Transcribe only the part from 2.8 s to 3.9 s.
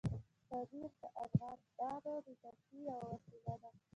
یوه وسیله ده.